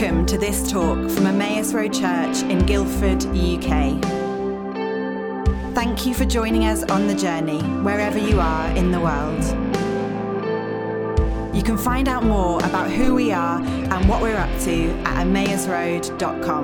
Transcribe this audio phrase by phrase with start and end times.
[0.00, 4.00] Welcome to this talk from Emmaus Road Church in Guildford, UK.
[5.74, 9.42] Thank you for joining us on the journey, wherever you are in the world.
[11.52, 15.26] You can find out more about who we are and what we're up to at
[15.26, 16.62] emmausroad.com.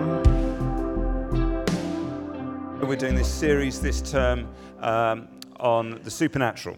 [2.87, 4.48] We're doing this series this term
[4.79, 5.27] um,
[5.59, 6.77] on the supernatural.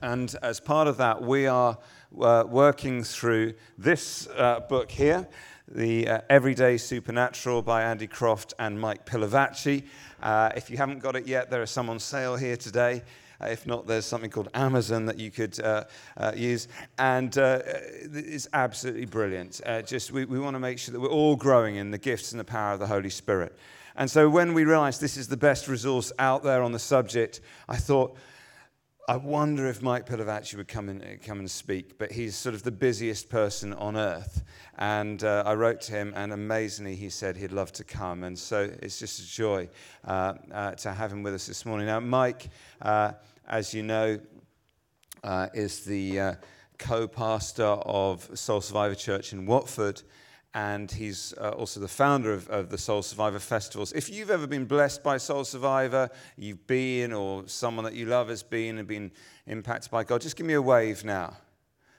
[0.00, 1.76] And as part of that, we are
[2.20, 5.26] uh, working through this uh, book here,
[5.68, 9.84] The uh, Everyday Supernatural by Andy Croft and Mike Pilavachi.
[10.22, 13.02] Uh, if you haven't got it yet, there are some on sale here today.
[13.40, 15.58] Uh, if not, there's something called Amazon that you could
[16.36, 16.68] use.
[16.98, 19.60] And it's absolutely brilliant.
[19.86, 22.40] just we, we want to make sure that we're all growing in the gifts and
[22.40, 23.56] the power of the Holy Spirit.
[23.96, 27.40] And so when we realized this is the best resource out there on the subject,
[27.68, 28.16] I thought,
[29.06, 32.62] I wonder if Mike Pilavachi would come and, come and speak, but he's sort of
[32.62, 34.42] the busiest person on earth.
[34.78, 38.24] And uh, I wrote to him, and amazingly, he said he'd love to come.
[38.24, 39.68] And so it's just a joy
[40.06, 41.86] uh, uh, to have him with us this morning.
[41.86, 42.48] Now, Mike,
[42.80, 43.12] uh,
[43.46, 44.18] as you know,
[45.22, 46.34] uh, is the uh,
[46.78, 50.00] co pastor of Soul Survivor Church in Watford
[50.54, 53.92] and he's uh, also the founder of, of, the Soul Survivor festivals.
[53.92, 58.28] If you've ever been blessed by Soul Survivor, you've been, or someone that you love
[58.28, 59.10] has been and been
[59.48, 61.36] impacted by God, just give me a wave now.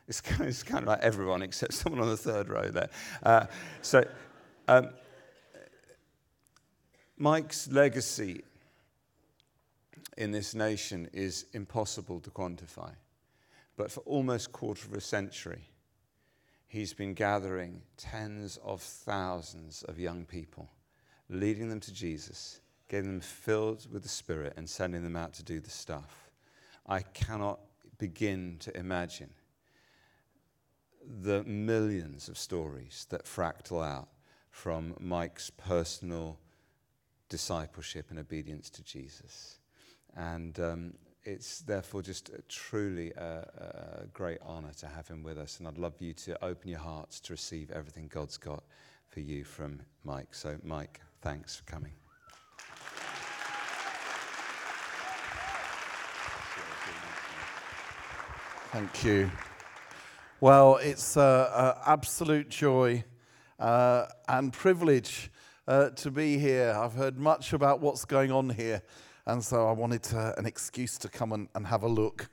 [0.07, 2.89] It's kind of, it's kind of like everyone except someone on the third row there.
[3.21, 3.47] Uh,
[3.81, 4.05] so,
[4.69, 4.89] um,
[7.17, 8.41] Mike's legacy
[10.17, 12.91] in this nation is impossible to quantify.
[13.75, 15.63] But for almost a quarter of a century,
[16.67, 20.69] he's been gathering tens of thousands of young people,
[21.29, 25.43] leading them to Jesus, getting them filled with the Spirit, and sending them out to
[25.43, 26.29] do the stuff.
[26.87, 27.59] I cannot
[27.97, 29.31] begin to imagine
[31.07, 34.09] the millions of stories that fractal out
[34.49, 36.39] from Mike's personal
[37.29, 39.59] discipleship and obedience to Jesus.
[40.15, 40.93] And um,
[41.25, 45.57] it's therefore just truly a, a great honor to have him with us.
[45.59, 48.63] And I'd love you to open your hearts to receive everything God's got
[49.09, 50.33] for you from Mike.
[50.35, 51.93] So, Mike, thanks for coming.
[58.71, 59.31] Thank you.
[60.41, 63.03] Well, it's an absolute joy
[63.57, 65.31] uh, and privilege
[65.67, 66.77] uh, to be here.
[66.77, 68.83] I've heard much about what's going on here.
[69.27, 72.29] And so I wanted to, an excuse to come and, and have a look.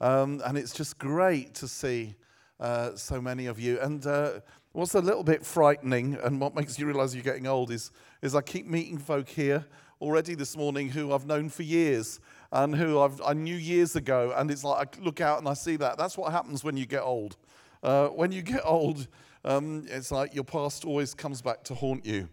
[0.00, 2.14] Um, and it's just great to see
[2.60, 3.80] uh, so many of you.
[3.80, 4.40] And uh,
[4.72, 7.90] what's a little bit frightening and what makes you realize you're getting old is,
[8.22, 9.66] is I keep meeting folk here
[10.00, 12.20] already this morning who I've known for years
[12.52, 14.32] and who I've, I knew years ago.
[14.36, 15.98] And it's like I look out and I see that.
[15.98, 17.36] That's what happens when you get old.
[17.82, 19.08] Uh, when you get old,
[19.44, 22.28] um, it's like your past always comes back to haunt you.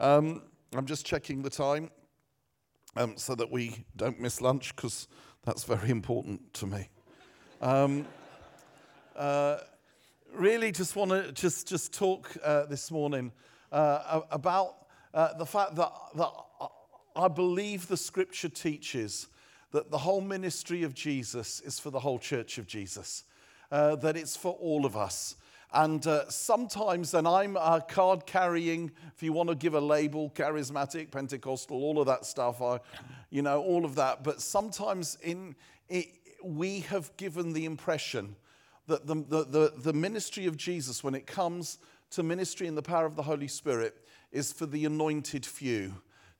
[0.00, 0.42] Um,
[0.74, 1.90] I'm just checking the time
[2.96, 5.08] um, so that we don't miss lunch, because
[5.44, 6.88] that's very important to me.
[7.60, 8.06] Um,
[9.16, 9.58] uh,
[10.34, 13.32] really, just want to just just talk uh, this morning
[13.70, 14.74] uh, about
[15.14, 16.30] uh, the fact that, that
[17.14, 19.28] I believe the Scripture teaches
[19.70, 23.24] that the whole ministry of Jesus is for the whole church of Jesus,
[23.70, 25.36] uh, that it's for all of us.
[25.74, 30.30] And uh, sometimes, and I'm a card carrying, if you want to give a label,
[30.30, 32.78] charismatic, Pentecostal, all of that stuff, I,
[33.30, 34.22] you know, all of that.
[34.22, 35.56] But sometimes in,
[35.88, 36.08] it,
[36.44, 38.36] we have given the impression
[38.86, 41.78] that the, the, the, the ministry of Jesus, when it comes
[42.10, 43.94] to ministry in the power of the Holy Spirit,
[44.30, 45.94] is for the anointed few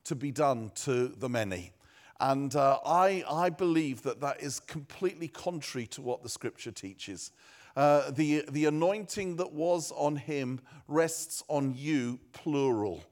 [0.04, 1.72] to be done to the many.
[2.20, 7.32] And uh, I, I believe that that is completely contrary to what the scripture teaches.
[7.76, 13.02] Uh, the, the anointing that was on him rests on you, plural.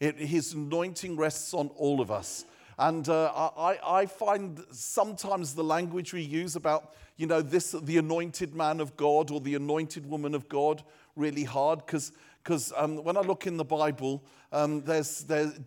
[0.00, 2.44] It, his anointing rests on all of us.
[2.78, 7.98] And uh, I, I find sometimes the language we use about, you know, this, the
[7.98, 10.84] anointed man of God or the anointed woman of God,
[11.16, 12.12] really hard because
[12.48, 15.60] because um, when I look in the Bible, um, there's, there's,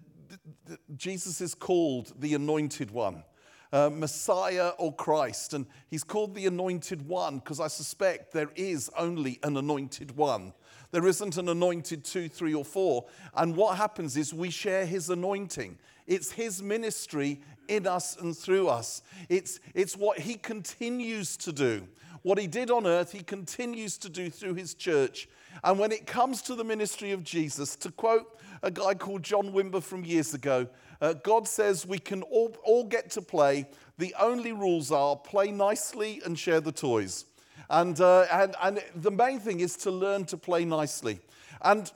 [0.95, 3.23] Jesus is called the anointed one
[3.73, 5.53] uh, Messiah or Christ.
[5.53, 10.53] And he's called the anointed one because I suspect there is only an anointed one.
[10.91, 13.05] There isn't an anointed two, three, or four.
[13.33, 15.77] And what happens is we share his anointing.
[16.05, 19.01] It's his ministry in us and through us.
[19.29, 21.87] It's, it's what he continues to do.
[22.23, 25.27] What he did on earth, he continues to do through his church.
[25.63, 29.53] And when it comes to the ministry of Jesus, to quote a guy called John
[29.53, 30.67] Wimber from years ago,
[31.01, 33.67] uh, God says we can all, all get to play.
[33.97, 37.25] The only rules are play nicely and share the toys.
[37.69, 41.19] And, uh, and, and the main thing is to learn to play nicely.
[41.61, 41.91] And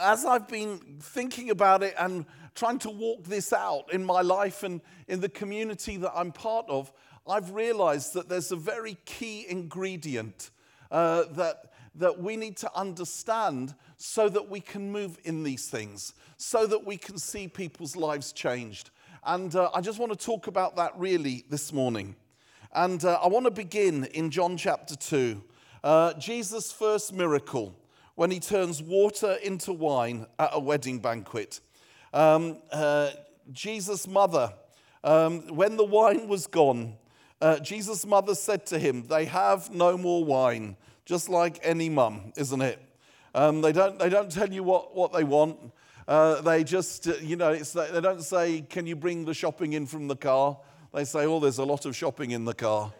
[0.00, 4.62] as I've been thinking about it and trying to walk this out in my life
[4.62, 6.92] and in the community that I'm part of,
[7.26, 10.50] I've realized that there's a very key ingredient
[10.90, 11.65] uh, that,
[11.96, 16.84] that we need to understand so that we can move in these things, so that
[16.84, 18.90] we can see people's lives changed.
[19.24, 22.14] And uh, I just want to talk about that really this morning.
[22.72, 25.42] And uh, I want to begin in John chapter 2.
[25.82, 27.74] Uh, Jesus' first miracle
[28.16, 31.60] when he turns water into wine at a wedding banquet.
[32.12, 33.10] Um, uh,
[33.52, 34.52] Jesus' mother,
[35.04, 36.94] um, when the wine was gone,
[37.40, 40.76] uh, Jesus' mother said to him, They have no more wine,
[41.06, 42.82] just like any mum, isn't it?
[43.34, 45.56] Um, they, don't, they don't tell you what, what they want.
[46.06, 49.86] Uh, they just, uh, you know, they don't say, Can you bring the shopping in
[49.86, 50.58] from the car?
[50.92, 52.92] They say, Oh, there's a lot of shopping in the car.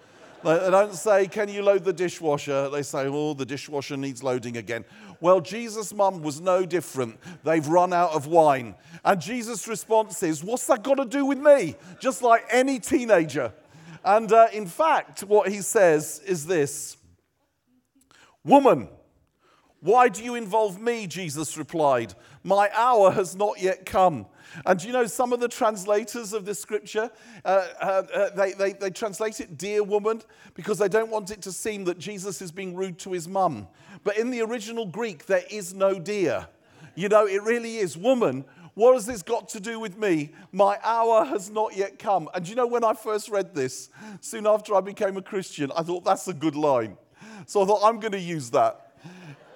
[0.45, 2.69] They don't say, Can you load the dishwasher?
[2.71, 4.85] They say, Oh, the dishwasher needs loading again.
[5.21, 7.19] Well, Jesus' mum was no different.
[7.43, 8.77] They've run out of wine.
[9.05, 11.75] And Jesus' response is, What's that got to do with me?
[11.99, 13.53] Just like any teenager.
[14.05, 16.97] And uh, in fact, what he says is this
[18.47, 18.89] Woman,
[19.81, 21.09] why do you involve me?
[21.09, 22.15] Jesus replied.
[22.45, 24.27] My hour has not yet come.
[24.65, 27.11] And you know, some of the translators of this scripture,
[27.45, 30.23] uh, uh, uh, they, they, they translate it, dear woman,
[30.55, 33.67] because they don't want it to seem that Jesus is being rude to his mum.
[34.05, 36.47] But in the original Greek, there is no dear.
[36.95, 38.45] You know, it really is, woman,
[38.75, 40.31] what has this got to do with me?
[40.53, 42.29] My hour has not yet come.
[42.33, 43.91] And you know, when I first read this,
[44.21, 46.97] soon after I became a Christian, I thought that's a good line.
[47.45, 48.93] So I thought, I'm going to use that.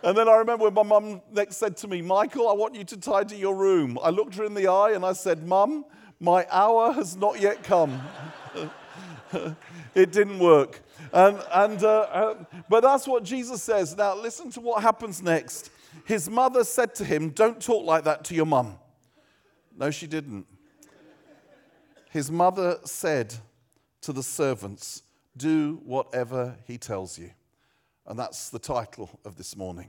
[0.02, 2.84] And then I remember when my mum next said to me, Michael, I want you
[2.84, 3.98] to tidy your room.
[4.02, 5.84] I looked her in the eye and I said, Mum,
[6.18, 8.00] my hour has not yet come.
[9.94, 10.80] it didn't work.
[11.12, 13.96] And, and, uh, uh, but that's what Jesus says.
[13.96, 15.70] Now, listen to what happens next.
[16.04, 18.78] His mother said to him, Don't talk like that to your mum.
[19.76, 20.46] No, she didn't.
[22.10, 23.34] His mother said
[24.02, 25.02] to the servants,
[25.36, 27.30] Do whatever he tells you.
[28.10, 29.88] And that's the title of this morning.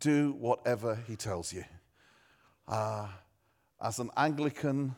[0.00, 1.62] Do whatever he tells you.
[2.66, 3.06] Uh,
[3.82, 4.96] as an Anglican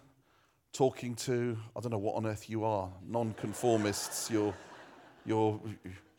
[0.73, 4.55] talking to, I don't know what on earth you are, nonconformists, you're,
[5.27, 5.61] you're,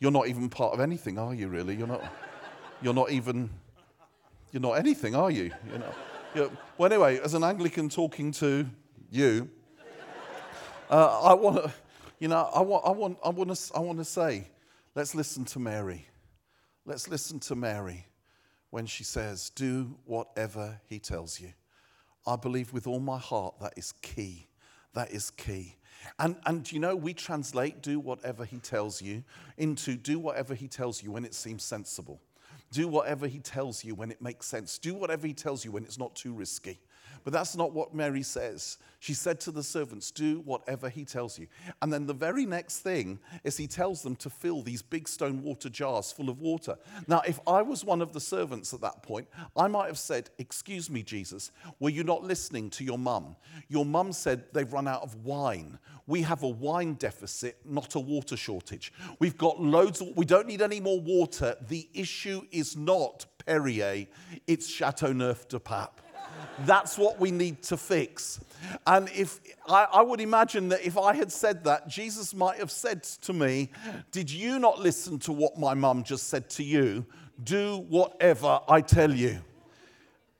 [0.00, 1.76] you're not even part of anything, are you really?
[1.76, 2.04] You're not,
[2.82, 3.48] you're not even,
[4.52, 5.50] you're not anything, are you?
[5.66, 5.94] You're not.
[6.34, 6.48] Yeah.
[6.76, 8.66] Well, anyway, as an Anglican talking to
[9.10, 9.48] you,
[10.90, 11.72] uh, I want to,
[12.18, 14.46] you know, I want, I want, I want to, I want to say,
[14.94, 16.06] let's listen to Mary.
[16.86, 18.06] Let's listen to Mary
[18.70, 21.52] when she says, "Do whatever he tells you."
[22.26, 24.48] I believe with all my heart that is key.
[24.94, 25.76] That is key.
[26.18, 29.24] And, and you know, we translate do whatever he tells you
[29.56, 32.20] into do whatever he tells you when it seems sensible.
[32.70, 34.78] Do whatever he tells you when it makes sense.
[34.78, 36.80] Do whatever he tells you when it's not too risky.
[37.24, 38.76] But that's not what Mary says.
[39.00, 41.46] She said to the servants, Do whatever he tells you.
[41.80, 45.42] And then the very next thing is he tells them to fill these big stone
[45.42, 46.76] water jars full of water.
[47.08, 49.26] Now, if I was one of the servants at that point,
[49.56, 51.50] I might have said, Excuse me, Jesus,
[51.80, 53.36] were you not listening to your mum?
[53.68, 55.78] Your mum said they've run out of wine.
[56.06, 58.92] We have a wine deficit, not a water shortage.
[59.18, 61.56] We've got loads of, we don't need any more water.
[61.68, 64.06] The issue is not Perrier,
[64.46, 66.00] it's Chateauneuf du Pape.
[66.60, 68.40] That's what we need to fix.
[68.86, 72.70] And if I, I, would imagine that if I had said that, Jesus might have
[72.70, 73.70] said to me,
[74.10, 77.04] Did you not listen to what my mum just said to you?
[77.42, 79.40] Do whatever I tell you.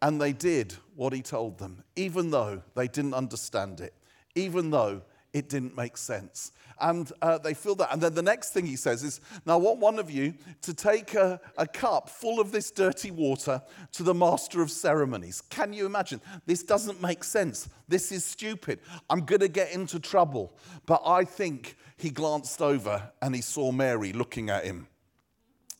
[0.01, 3.95] And they did what he told them, even though they didn't understand it,
[4.35, 5.03] even though
[5.35, 6.53] it didn't make sense.
[6.81, 7.93] And uh, they feel that.
[7.93, 10.73] And then the next thing he says is, Now I want one of you to
[10.73, 13.61] take a, a cup full of this dirty water
[13.93, 15.43] to the master of ceremonies.
[15.51, 16.21] Can you imagine?
[16.47, 17.69] This doesn't make sense.
[17.89, 18.79] This is stupid.
[19.11, 20.57] I'm going to get into trouble.
[20.87, 24.87] But I think he glanced over and he saw Mary looking at him.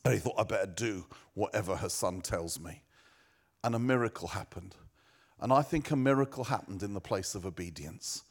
[0.03, 2.83] And he thought, I better do whatever her son tells me.
[3.63, 4.75] And a miracle happened.
[5.39, 8.23] And I think a miracle happened in the place of obedience.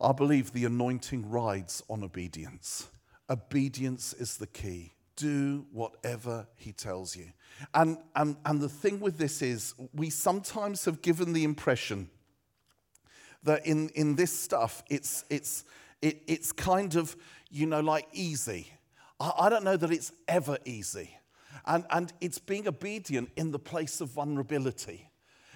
[0.00, 2.88] I believe the anointing rides on obedience.
[3.28, 4.94] Obedience is the key.
[5.16, 7.26] Do whatever he tells you.
[7.74, 12.08] And, and, and the thing with this is, we sometimes have given the impression
[13.42, 15.64] that in, in this stuff, it's, it's,
[16.00, 17.14] it, it's kind of,
[17.50, 18.72] you know, like easy.
[19.18, 21.14] I, I don't know that it's ever easy.
[21.66, 25.09] And, and it's being obedient in the place of vulnerability.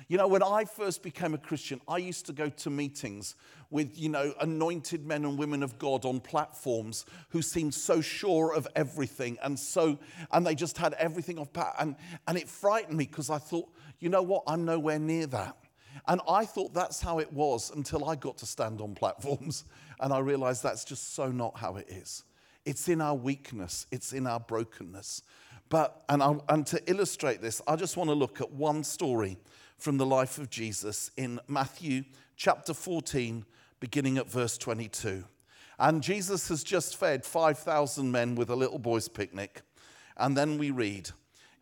[0.09, 3.37] You know, when I first became a Christian, I used to go to meetings
[3.71, 8.55] with, you know, anointed men and women of God on platforms who seemed so sure
[8.55, 9.99] of everything and so,
[10.33, 11.75] and they just had everything off pat.
[11.79, 11.97] And,
[12.29, 13.69] and it frightened me because I thought,
[13.99, 15.57] you know what, I'm nowhere near that.
[16.07, 19.65] And I thought that's how it was until I got to stand on platforms
[20.01, 22.25] and I realized that's just so not how it is.
[22.65, 25.23] It's in our weakness, it's in our brokenness.
[25.71, 29.39] But, and, I, and to illustrate this, I just want to look at one story
[29.85, 32.05] from the life of Jesus in Matthew
[32.37, 33.45] chapter 14,
[33.81, 35.25] beginning at verse 22.
[35.79, 39.61] And Jesus has just fed 5,000 men with a little boy's picnic.
[40.17, 41.11] And then we read,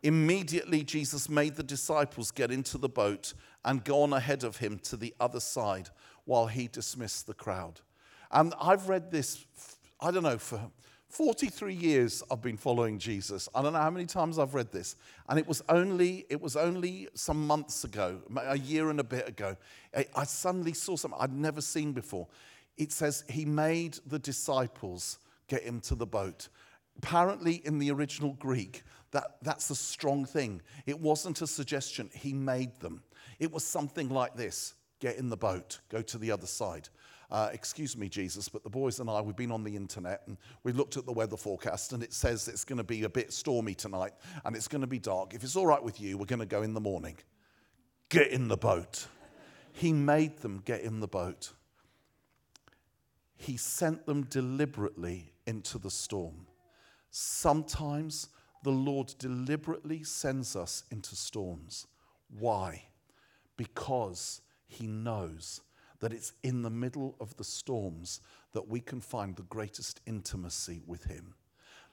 [0.03, 3.33] Immediately Jesus made the disciples get into the boat
[3.65, 5.89] and go on ahead of him to the other side
[6.23, 7.81] while he dismissed the crowd.
[8.31, 9.45] And I've read this,
[9.99, 10.71] I don't know, for
[11.13, 13.47] 43 years I've been following Jesus.
[13.53, 14.95] I don't know how many times I've read this.
[15.29, 19.29] And it was only, it was only some months ago, a year and a bit
[19.29, 19.55] ago,
[20.15, 22.27] I suddenly saw something I'd never seen before.
[22.77, 26.47] It says, He made the disciples get into the boat.
[26.97, 30.63] Apparently, in the original Greek, that, that's a strong thing.
[30.87, 33.03] It wasn't a suggestion, He made them.
[33.37, 36.89] It was something like this get in the boat, go to the other side.
[37.33, 40.37] Uh, excuse me, Jesus, but the boys and I, we've been on the internet and
[40.63, 43.33] we looked at the weather forecast and it says it's going to be a bit
[43.33, 44.13] stormy tonight
[44.45, 45.33] and it's going to be dark.
[45.33, 47.17] If it's all right with you, we're going to go in the morning.
[48.09, 49.07] Get in the boat.
[49.71, 51.53] He made them get in the boat.
[53.35, 56.45] He sent them deliberately into the storm.
[57.09, 58.29] Sometimes
[58.63, 61.87] the Lord deliberately sends us into storms.
[62.29, 62.83] Why?
[63.57, 65.61] Because He knows
[66.03, 68.19] that it's in the middle of the storms
[68.51, 71.33] that we can find the greatest intimacy with Him,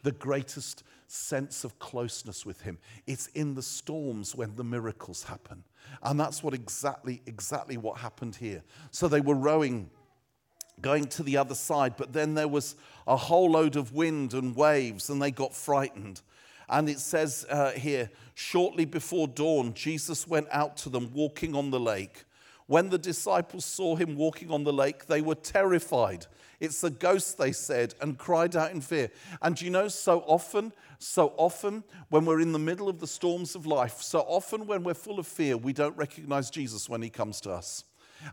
[0.02, 2.78] the greatest sense of closeness with Him.
[3.06, 5.62] It's in the storms when the miracles happen.
[6.02, 8.64] And that's what exactly, exactly what happened here.
[8.90, 9.88] So they were rowing
[10.80, 12.74] going to the other side, but then there was
[13.06, 16.20] a whole load of wind and waves, and they got frightened.
[16.68, 21.70] And it says uh, here, shortly before dawn, Jesus went out to them walking on
[21.70, 22.24] the lake.
[22.70, 26.26] When the disciples saw him walking on the lake, they were terrified.
[26.60, 29.10] It's a ghost, they said, and cried out in fear.
[29.42, 33.56] And you know, so often, so often, when we're in the middle of the storms
[33.56, 37.10] of life, so often when we're full of fear, we don't recognize Jesus when he
[37.10, 37.82] comes to us.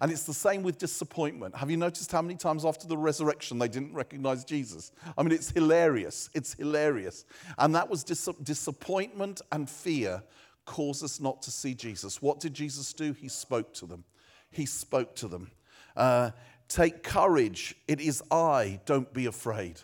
[0.02, 1.56] And it's the same with disappointment.
[1.56, 4.92] Have you noticed how many times after the resurrection they didn't recognize Jesus?
[5.18, 6.30] I mean, it's hilarious.
[6.36, 7.26] It's hilarious.
[7.58, 10.22] And that was dis- disappointment and fear
[10.66, 12.22] cause us not to see Jesus.
[12.22, 13.14] What did Jesus do?
[13.14, 14.04] He spoke to them
[14.50, 15.52] he spoke to them.
[15.96, 16.32] Uh,
[16.68, 19.80] Take courage, it is I, don't be afraid.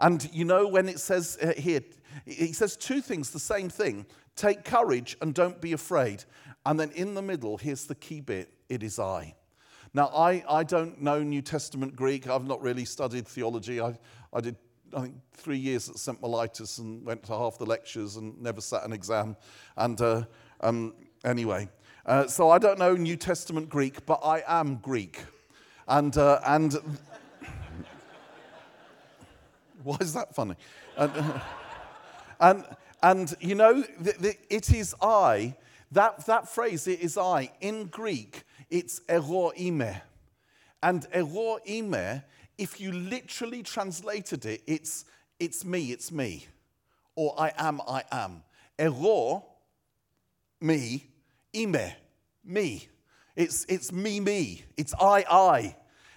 [0.00, 1.80] And you know, when it says uh, here,
[2.24, 6.24] he says two things, the same thing take courage and don't be afraid.
[6.64, 9.34] And then in the middle, here's the key bit it is I.
[9.94, 12.28] Now, I, I don't know New Testament Greek.
[12.28, 13.80] I've not really studied theology.
[13.80, 13.98] I,
[14.32, 14.56] I did,
[14.94, 16.20] I think, three years at St.
[16.20, 19.36] Mellitus and went to half the lectures and never sat an exam.
[19.76, 20.24] And uh,
[20.60, 21.68] um, anyway,
[22.08, 25.20] uh, so I don't know New Testament Greek, but I am Greek.
[25.86, 26.72] And, uh, and
[29.82, 30.54] why is that funny?
[30.96, 31.12] And,
[32.40, 32.64] and,
[33.02, 35.54] and you know, the, the, it is I,
[35.92, 39.94] that, that phrase, it is I, in Greek, it's ego eime.
[40.82, 42.22] And ego eime,
[42.56, 45.04] if you literally translated it, it's,
[45.38, 46.46] it's me, it's me.
[47.16, 48.44] Or I am, I am.
[48.80, 49.44] Ego,
[50.58, 51.04] me,
[51.56, 51.92] ime,
[52.44, 52.88] me.
[53.36, 54.64] It's, it's me, me.
[54.76, 55.76] It's I, I.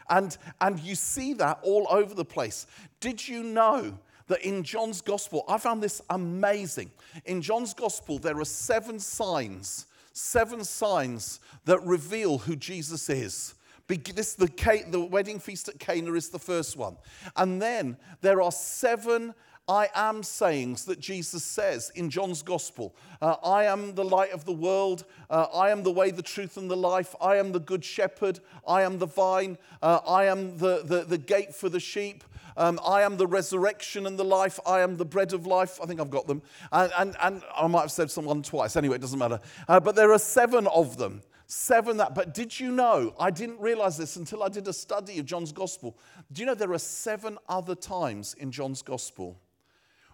[0.09, 2.67] And, and you see that all over the place.
[3.00, 3.97] Did you know
[4.27, 6.89] that in John's gospel, I found this amazing.
[7.25, 13.55] In John's gospel, there are seven signs, seven signs that reveal who Jesus is.
[13.88, 14.47] This, the,
[14.89, 16.95] the wedding feast at Cana is the first one.
[17.35, 19.33] And then there are seven
[19.71, 22.93] I am sayings that Jesus says in John's gospel.
[23.21, 25.05] Uh, I am the light of the world.
[25.29, 27.15] Uh, I am the way, the truth, and the life.
[27.21, 28.41] I am the good shepherd.
[28.67, 29.57] I am the vine.
[29.81, 32.25] Uh, I am the, the, the, gate for the sheep.
[32.57, 34.59] Um, I am the resurrection and the life.
[34.65, 35.79] I am the bread of life.
[35.81, 36.41] I think I've got them.
[36.73, 38.75] And, and, and I might have said someone twice.
[38.75, 39.39] Anyway, it doesn't matter.
[39.69, 41.21] Uh, but there are seven of them.
[41.47, 42.13] Seven that.
[42.13, 43.15] But did you know?
[43.17, 45.97] I didn't realize this until I did a study of John's gospel.
[46.29, 49.39] Do you know there are seven other times in John's gospel?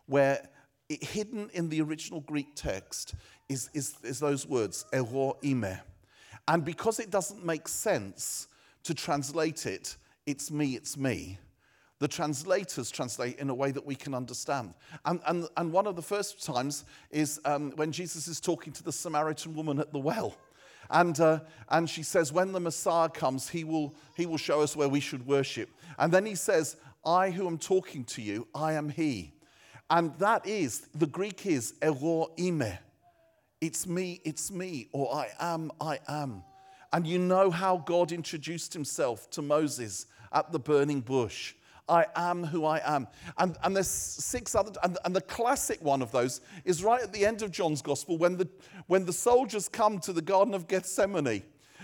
[0.07, 0.47] Where
[0.89, 3.15] it, hidden in the original Greek text
[3.49, 5.77] is, is, is those words, ego ime.
[6.47, 8.47] And because it doesn't make sense
[8.83, 11.39] to translate it, it's me, it's me,
[11.99, 14.73] the translators translate in a way that we can understand.
[15.05, 18.83] And, and, and one of the first times is um, when Jesus is talking to
[18.83, 20.35] the Samaritan woman at the well.
[20.89, 24.75] And, uh, and she says, When the Messiah comes, he will, he will show us
[24.75, 25.69] where we should worship.
[25.97, 29.33] And then he says, I who am talking to you, I am he.
[29.89, 32.77] And that is, the Greek is ego ime.
[33.61, 36.43] It's me, it's me, or I am, I am.
[36.93, 41.53] And you know how God introduced himself to Moses at the burning bush.
[41.89, 43.07] I am who I am.
[43.37, 47.13] And, and there's six other, and, and the classic one of those is right at
[47.13, 48.47] the end of John's gospel when the,
[48.87, 51.43] when the soldiers come to the Garden of Gethsemane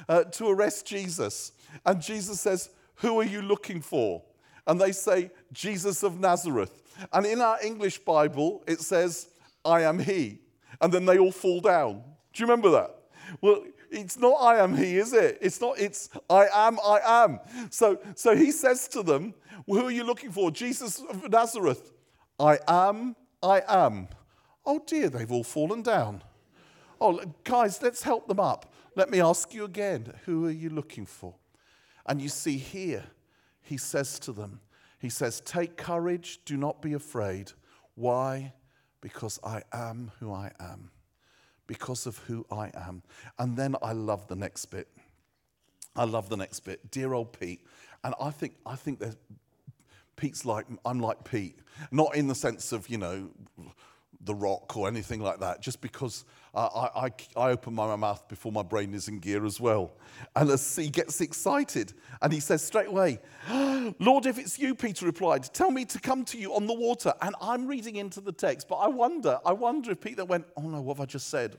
[0.10, 1.54] uh, to arrest Jesus.
[1.86, 4.22] And Jesus says, Who are you looking for?
[4.68, 6.82] And they say, Jesus of Nazareth.
[7.12, 9.30] And in our English Bible, it says,
[9.66, 10.40] I am he.
[10.82, 12.04] And then they all fall down.
[12.34, 12.96] Do you remember that?
[13.42, 15.38] Well, it's not I am he, is it?
[15.42, 17.40] It's not, it's I am, I am.
[17.70, 19.34] So, so he says to them,
[19.66, 20.52] well, Who are you looking for?
[20.52, 21.92] Jesus of Nazareth.
[22.40, 24.08] I am, I am.
[24.66, 26.24] Oh dear, they've all fallen down.
[27.00, 28.74] Oh, guys, let's help them up.
[28.96, 31.36] Let me ask you again who are you looking for?
[32.06, 33.04] And you see here,
[33.74, 34.60] he says to them,
[35.00, 37.54] He says, Take courage, do not be afraid.
[37.96, 38.54] Why?
[39.02, 40.92] Because I am who I am.
[41.66, 43.02] Because of who I am.
[43.40, 44.88] And then I love the next bit.
[45.96, 46.92] I love the next bit.
[46.92, 47.66] Dear old Pete.
[48.04, 49.16] And I think, I think that
[50.18, 51.58] Pete's like, I'm like Pete.
[51.90, 53.32] Not in the sense of, you know,
[54.22, 58.28] the rock or anything like that, just because uh, I, I, I, open my mouth
[58.28, 59.92] before my brain is in gear as well.
[60.36, 63.20] And he gets excited, and he says straight away,
[64.00, 67.12] Lord, if it's you, Peter replied, tell me to come to you on the water.
[67.24, 70.70] And I'm reading into the text, but I wonder, I wonder if Peter went, Oh
[70.70, 71.58] no, what have I just said?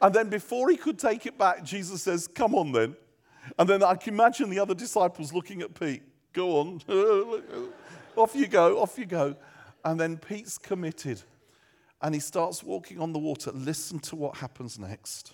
[0.00, 2.96] and then before he could take it back, Jesus says, Come on then.
[3.58, 6.02] And then I can imagine the other disciples looking at Pete.
[6.32, 6.82] Go on.
[8.16, 9.36] off you go, off you go.
[9.84, 11.22] And then Pete's committed
[12.00, 13.50] and he starts walking on the water.
[13.52, 15.32] Listen to what happens next.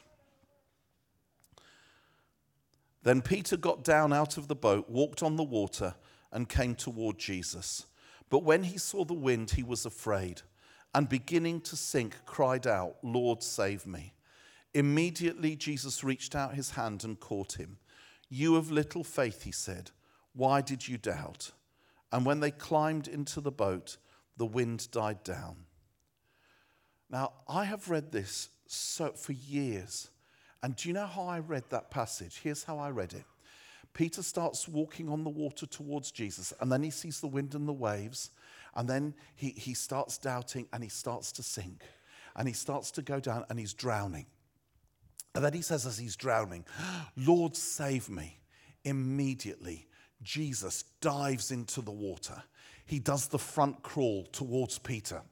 [3.02, 5.94] Then Peter got down out of the boat, walked on the water,
[6.32, 7.86] and came toward Jesus.
[8.30, 10.42] But when he saw the wind, he was afraid,
[10.94, 14.14] and beginning to sink, cried out, Lord, save me.
[14.72, 17.78] Immediately Jesus reached out his hand and caught him.
[18.30, 19.90] You of little faith, he said,
[20.32, 21.52] why did you doubt?
[22.10, 23.98] And when they climbed into the boat,
[24.36, 25.56] the wind died down.
[27.14, 30.10] Now, I have read this so, for years.
[30.64, 32.40] And do you know how I read that passage?
[32.42, 33.22] Here's how I read it.
[33.92, 37.68] Peter starts walking on the water towards Jesus, and then he sees the wind and
[37.68, 38.32] the waves,
[38.74, 41.84] and then he, he starts doubting and he starts to sink,
[42.34, 44.26] and he starts to go down and he's drowning.
[45.36, 46.64] And then he says, as he's drowning,
[47.16, 48.40] Lord, save me.
[48.82, 49.86] Immediately,
[50.20, 52.42] Jesus dives into the water.
[52.86, 55.22] He does the front crawl towards Peter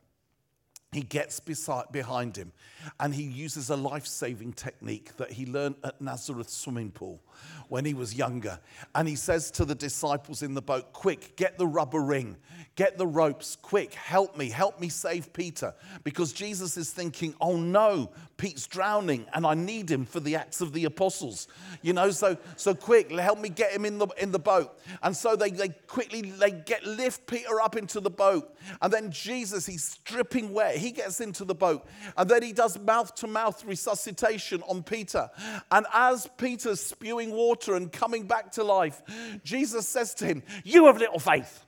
[0.92, 2.52] he gets beside, behind him
[3.00, 7.20] and he uses a life saving technique that he learned at Nazareth swimming pool
[7.68, 8.58] when he was younger.
[8.94, 12.36] And he says to the disciples in the boat, Quick, get the rubber ring,
[12.76, 15.74] get the ropes, quick, help me, help me save Peter.
[16.04, 20.60] Because Jesus is thinking, Oh no, Pete's drowning and I need him for the Acts
[20.60, 21.48] of the Apostles.
[21.80, 24.78] You know, so, so quick, help me get him in the, in the boat.
[25.02, 28.54] And so they, they quickly they get lift Peter up into the boat.
[28.80, 32.78] And then Jesus, he's dripping wet he gets into the boat and then he does
[32.78, 35.30] mouth to mouth resuscitation on Peter.
[35.70, 39.02] And as Peter's spewing water and coming back to life,
[39.44, 41.64] Jesus says to him, You have little faith.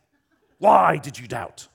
[0.59, 1.69] Why did you doubt?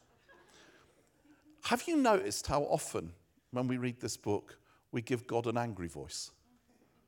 [1.63, 3.13] Have you noticed how often
[3.51, 4.57] when we read this book,
[4.91, 6.31] we give God an angry voice?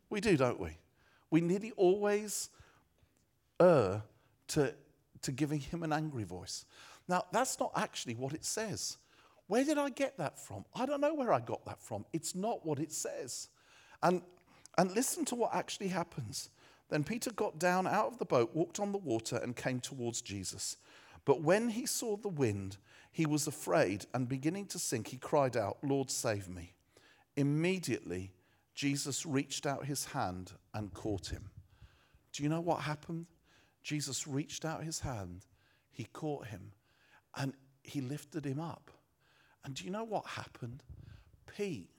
[0.09, 0.77] We do, don't we?
[1.29, 2.49] We nearly always
[3.59, 4.03] err
[4.49, 4.73] to,
[5.21, 6.65] to giving him an angry voice.
[7.07, 8.97] Now, that's not actually what it says.
[9.51, 10.63] Where did I get that from?
[10.73, 12.05] I don't know where I got that from.
[12.13, 13.49] It's not what it says.
[14.01, 14.21] And,
[14.77, 16.51] and listen to what actually happens.
[16.87, 20.21] Then Peter got down out of the boat, walked on the water, and came towards
[20.21, 20.77] Jesus.
[21.25, 22.77] But when he saw the wind,
[23.11, 26.71] he was afraid, and beginning to sink, he cried out, Lord, save me.
[27.35, 28.31] Immediately,
[28.73, 31.49] Jesus reached out his hand and caught him.
[32.31, 33.25] Do you know what happened?
[33.83, 35.41] Jesus reached out his hand,
[35.89, 36.71] he caught him,
[37.35, 37.51] and
[37.83, 38.91] he lifted him up.
[39.63, 40.83] And do you know what happened?
[41.55, 41.89] Pete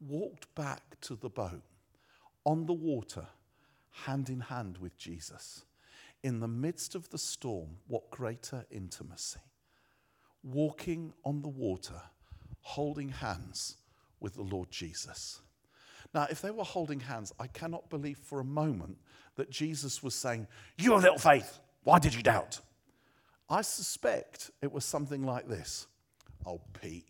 [0.00, 1.62] walked back to the boat
[2.44, 3.26] on the water,
[4.04, 5.64] hand in hand with Jesus.
[6.22, 9.40] In the midst of the storm, what greater intimacy?
[10.42, 12.00] Walking on the water,
[12.60, 13.76] holding hands
[14.20, 15.40] with the Lord Jesus.
[16.14, 18.98] Now, if they were holding hands, I cannot believe for a moment
[19.36, 20.46] that Jesus was saying,
[20.78, 22.60] You little faith, why did you doubt?
[23.48, 25.86] I suspect it was something like this
[26.46, 27.08] Oh, Pete,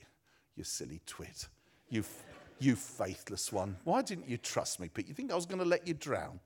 [0.56, 1.48] you silly twit.
[1.88, 2.04] You,
[2.58, 3.76] You faithless one.
[3.84, 5.08] Why didn't you trust me, Pete?
[5.08, 6.38] You think I was going to let you drown?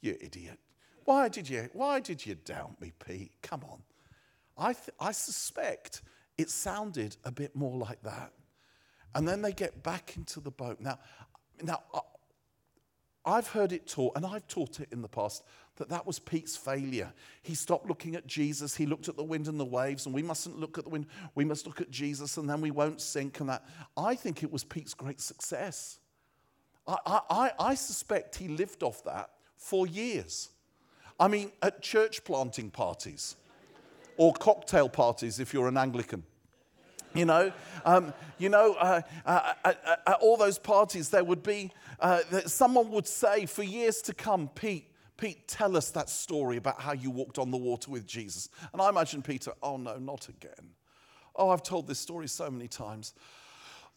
[0.00, 0.58] You idiot.
[1.04, 3.32] Why did you, why did you doubt me, Pete?
[3.42, 3.82] Come on.
[4.56, 6.02] I, th- I suspect
[6.38, 8.32] it sounded a bit more like that.
[9.14, 10.80] And then they get back into the boat.
[10.80, 10.98] Now,
[11.62, 11.82] now
[13.24, 15.42] I've heard it taught, and I've taught it in the past,
[15.76, 17.12] that that was Pete's failure.
[17.42, 18.76] He stopped looking at Jesus.
[18.76, 21.06] He looked at the wind and the waves, and we mustn't look at the wind.
[21.34, 23.40] We must look at Jesus, and then we won't sink.
[23.40, 23.64] And that.
[23.96, 25.98] I think it was Pete's great success.
[26.86, 30.50] I, I, I suspect he lived off that for years.
[31.18, 33.36] I mean, at church planting parties
[34.16, 36.22] or cocktail parties if you're an Anglican.
[37.14, 37.52] You know,
[37.86, 42.20] um, you know, uh, uh, uh, uh at all those parties, there would be uh,
[42.46, 46.92] someone would say for years to come, Pete, Pete, tell us that story about how
[46.92, 48.48] you walked on the water with Jesus.
[48.72, 50.74] And I imagine Peter, oh no, not again.
[51.34, 53.14] Oh, I've told this story so many times.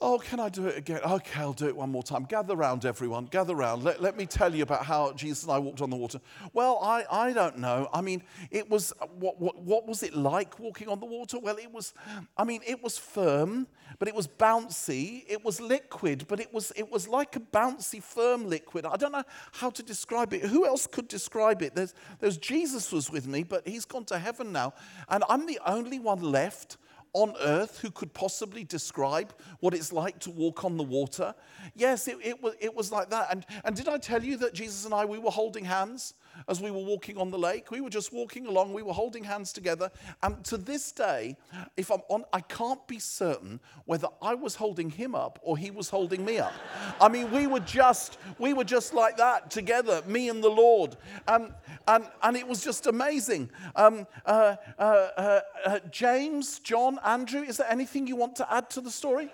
[0.01, 1.01] Oh, can I do it again?
[1.05, 2.23] Okay, I'll do it one more time.
[2.23, 3.25] Gather round, everyone.
[3.25, 3.83] Gather round.
[3.83, 6.21] Let, let me tell you about how Jesus and I walked on the water.
[6.53, 7.89] Well, I, I don't know.
[7.93, 11.37] I mean, it was, what, what, what was it like walking on the water?
[11.37, 11.93] Well, it was,
[12.37, 15.25] I mean, it was firm, but it was bouncy.
[15.27, 18.85] It was liquid, but it was, it was like a bouncy, firm liquid.
[18.85, 20.43] I don't know how to describe it.
[20.43, 21.75] Who else could describe it?
[21.75, 24.75] There's, there's Jesus was with me, but he's gone to heaven now.
[25.09, 26.77] And I'm the only one left
[27.13, 31.33] on earth who could possibly describe what it's like to walk on the water?
[31.75, 33.27] Yes, it, it, was, it was like that.
[33.31, 36.13] And, and did I tell you that Jesus and I, we were holding hands
[36.47, 37.71] as we were walking on the lake?
[37.71, 39.91] We were just walking along, we were holding hands together.
[40.23, 41.35] And to this day,
[41.77, 45.71] if I'm on, I can't be certain whether I was holding him up or he
[45.71, 46.53] was holding me up.
[47.01, 50.95] I mean, we were just, we were just like that together, me and the Lord.
[51.27, 51.53] Um,
[51.87, 53.49] and, and it was just amazing.
[53.75, 58.69] Um, uh, uh, uh, uh, James, John, Andrew, is there anything you want to add
[58.71, 59.29] to the story?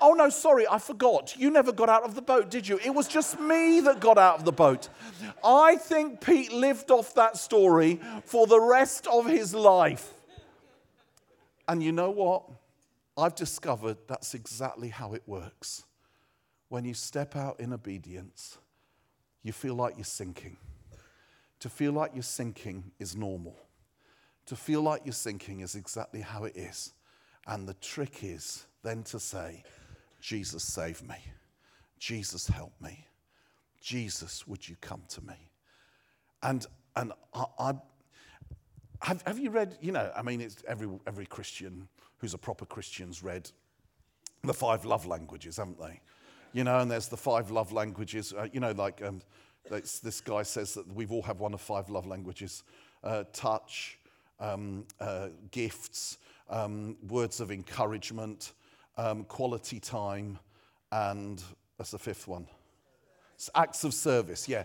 [0.00, 1.34] Oh, no, sorry, I forgot.
[1.36, 2.78] You never got out of the boat, did you?
[2.84, 4.88] It was just me that got out of the boat.
[5.44, 6.20] I think
[6.52, 10.12] Lived off that story for the rest of his life.
[11.68, 12.44] And you know what?
[13.16, 15.84] I've discovered that's exactly how it works.
[16.68, 18.58] When you step out in obedience,
[19.42, 20.56] you feel like you're sinking.
[21.60, 23.56] To feel like you're sinking is normal.
[24.46, 26.92] To feel like you're sinking is exactly how it is.
[27.46, 29.62] And the trick is then to say,
[30.20, 31.16] Jesus, save me.
[31.98, 33.06] Jesus, help me.
[33.80, 35.48] Jesus, would you come to me?
[36.46, 37.72] And, and I, I
[39.02, 42.64] have, have you read, you know, I mean, it's every, every Christian who's a proper
[42.64, 43.50] Christian's read
[44.44, 46.00] the five love languages, haven't they?
[46.52, 49.20] You know, and there's the five love languages, uh, you know, like um,
[49.68, 52.62] this guy says that we've all have one of five love languages
[53.02, 53.98] uh, touch,
[54.38, 58.52] um, uh, gifts, um, words of encouragement,
[58.96, 60.38] um, quality time,
[60.92, 61.42] and
[61.76, 62.46] that's the fifth one.
[63.54, 64.64] Acts of service, yeah.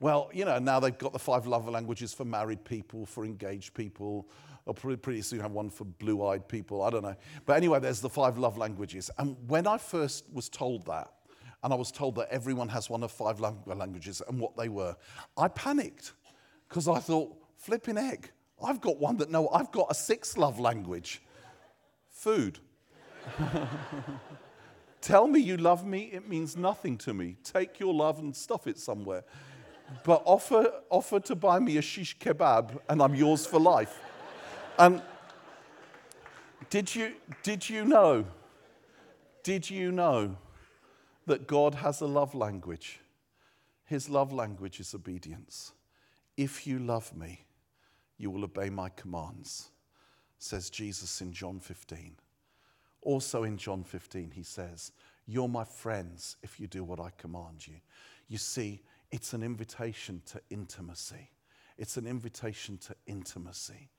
[0.00, 3.74] Well, you know, now they've got the five love languages for married people, for engaged
[3.74, 4.28] people.
[4.64, 6.82] Probably pretty soon have one for blue eyed people.
[6.82, 7.16] I don't know.
[7.46, 9.10] But anyway, there's the five love languages.
[9.18, 11.12] And when I first was told that,
[11.64, 14.96] and I was told that everyone has one of five languages and what they were,
[15.36, 16.12] I panicked
[16.68, 18.30] because I thought, flipping egg,
[18.64, 21.22] I've got one that no, I've got a sixth love language
[22.10, 22.58] food.
[25.02, 27.36] Tell me you love me, it means nothing to me.
[27.42, 29.24] Take your love and stuff it somewhere.
[30.04, 33.98] But offer, offer to buy me a shish kebab and I'm yours for life.
[34.78, 35.02] And
[36.70, 38.24] did you, did you know?
[39.42, 40.36] Did you know
[41.26, 43.00] that God has a love language?
[43.84, 45.72] His love language is obedience.
[46.36, 47.44] If you love me,
[48.18, 49.70] you will obey my commands,
[50.38, 52.16] says Jesus in John 15.
[53.02, 54.92] Also in John 15, he says,
[55.26, 57.74] You're my friends if you do what I command you.
[58.28, 61.30] You see, it's an invitation to intimacy.
[61.76, 63.90] It's an invitation to intimacy.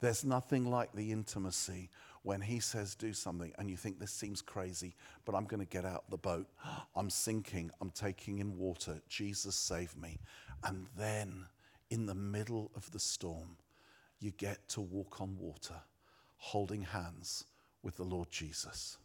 [0.00, 1.88] There's nothing like the intimacy
[2.22, 5.66] when he says do something and you think this seems crazy, but I'm going to
[5.66, 6.48] get out the boat.
[6.96, 7.70] I'm sinking.
[7.80, 9.00] I'm taking in water.
[9.08, 10.18] Jesus, save me.
[10.64, 11.46] And then
[11.90, 13.56] in the middle of the storm,
[14.18, 15.80] you get to walk on water,
[16.36, 17.44] holding hands
[17.82, 18.98] with the Lord Jesus.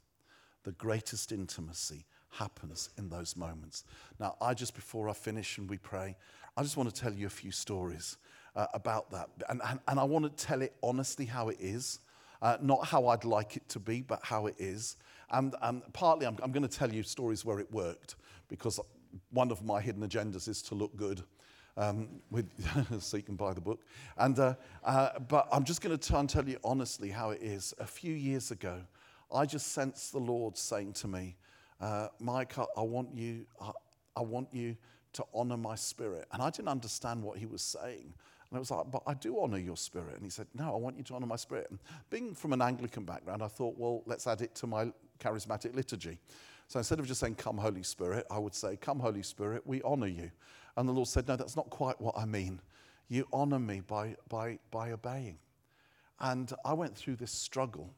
[0.64, 3.84] The greatest intimacy happens in those moments.
[4.20, 6.16] Now, I just, before I finish and we pray,
[6.56, 8.18] I just want to tell you a few stories
[8.56, 9.30] uh, about that.
[9.50, 12.00] And, and, and, I want to tell it honestly how it is,
[12.42, 14.98] uh, not how I'd like it to be, but how it is.
[15.32, 18.16] And, and partly I'm, I'm going to tell you stories where it worked,
[18.50, 18.80] because
[19.32, 21.24] one of my hidden agendas is to look good
[21.78, 22.50] um, with,
[23.02, 23.80] so you can buy the book.
[24.18, 27.74] And, uh, uh, but I'm just going to tell you honestly how it is.
[27.80, 28.82] A few years ago,
[29.34, 31.36] I just sensed the Lord saying to me,
[31.80, 33.72] uh, Mike, I, I want you, I,
[34.16, 34.76] I want you
[35.14, 36.28] to honor my spirit.
[36.32, 38.14] And I didn't understand what he was saying.
[38.50, 40.16] And I was like, but I do honor your spirit.
[40.16, 41.68] And he said, no, I want you to honor my spirit.
[41.70, 45.76] And being from an Anglican background, I thought, well, let's add it to my charismatic
[45.76, 46.18] liturgy.
[46.68, 49.82] So instead of just saying, come, Holy Spirit, I would say, come, Holy Spirit, we
[49.84, 50.32] honor you.
[50.78, 52.62] And the Lord said, no, that's not quite what I mean.
[53.10, 55.40] You honor me by, by, by obeying.
[56.20, 57.94] And I went through this struggle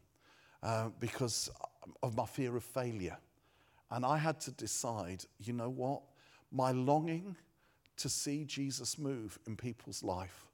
[0.64, 1.50] uh, because
[2.02, 3.18] of my fear of failure.
[3.92, 6.02] And I had to decide, you know what?
[6.52, 7.36] My longing
[7.98, 10.48] to see Jesus move in people's life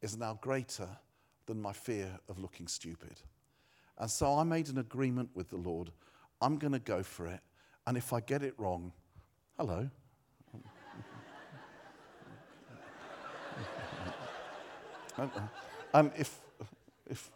[0.00, 0.88] is now greater
[1.46, 3.20] than my fear of looking stupid.
[3.98, 5.90] And so I made an agreement with the Lord.
[6.40, 7.40] I'm going to go for it.
[7.86, 8.92] And if I get it wrong,
[9.58, 9.90] hello.
[15.94, 16.40] And if,
[17.06, 17.30] if,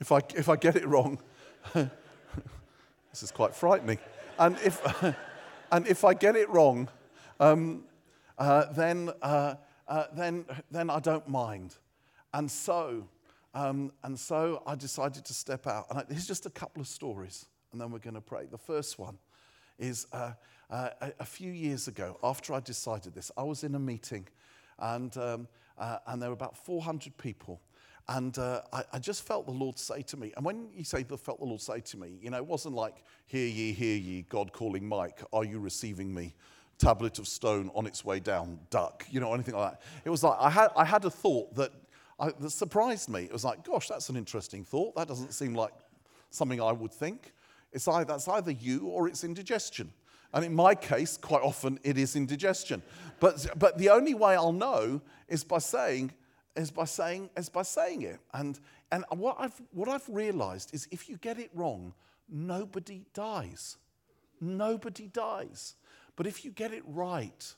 [0.00, 1.18] if, I, if I get it wrong,
[1.74, 3.98] this is quite frightening.
[4.38, 4.80] And if,
[5.72, 6.88] and if I get it wrong,
[7.40, 7.84] um,
[8.38, 9.54] uh, then, uh,
[9.88, 11.76] uh, then, then I don't mind.
[12.32, 13.08] And so,
[13.54, 15.86] um, and so I decided to step out.
[15.90, 18.46] And here's just a couple of stories, and then we're going to pray.
[18.50, 19.18] The first one
[19.78, 20.32] is uh,
[20.70, 24.26] uh, a, a, few years ago, after I decided this, I was in a meeting,
[24.78, 27.60] and, um, uh, and there were about 400 people.
[28.08, 31.02] And uh, I, I, just felt the Lord say to me, and when you say
[31.02, 33.98] the felt the Lord say to me, you know, it wasn't like, hear ye, hear
[33.98, 36.34] ye, God calling Mike, are you receiving me?
[36.78, 39.82] Tablet of stone on its way down, duck, you know, anything like that.
[40.06, 41.70] It was like, I had, I had a thought that,
[42.18, 43.24] I, that surprised me.
[43.24, 44.96] It was like, gosh, that's an interesting thought.
[44.96, 45.74] That doesn't seem like
[46.30, 47.34] something I would think.
[47.72, 49.92] It's either, that's either you or it's indigestion.
[50.32, 52.82] And in my case, quite often it is indigestion.
[53.20, 56.12] But, but the only way I'll know is by saying,
[56.54, 58.20] is by saying, is by saying it.
[58.34, 58.58] And,
[58.92, 61.94] and what, I've, what I've realized is if you get it wrong,
[62.28, 63.78] nobody dies.
[64.40, 65.74] Nobody dies.
[66.16, 67.54] But if you get it right,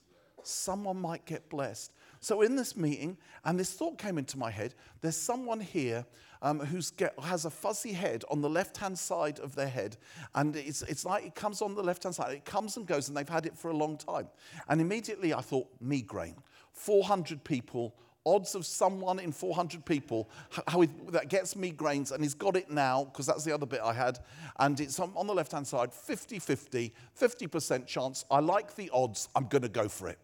[0.46, 1.92] someone might get blessed.
[2.20, 6.04] So, in this meeting, and this thought came into my head there's someone here
[6.42, 6.80] um, who
[7.22, 9.96] has a fuzzy head on the left hand side of their head.
[10.34, 13.08] And it's, it's like it comes on the left hand side, it comes and goes,
[13.08, 14.28] and they've had it for a long time.
[14.68, 16.36] And immediately I thought, migraine.
[16.72, 17.94] 400 people
[18.26, 20.28] odds of someone in 400 people
[20.68, 23.94] how that gets migraines and he's got it now because that's the other bit I
[23.94, 24.18] had
[24.58, 28.90] and it's on, on the left hand side 50 50 50% chance I like the
[28.92, 30.18] odds I'm going to go for it